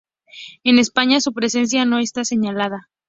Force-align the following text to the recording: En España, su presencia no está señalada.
En 0.63 0.79
España, 0.79 1.21
su 1.21 1.31
presencia 1.31 1.85
no 1.85 1.99
está 1.99 2.25
señalada. 2.25 2.89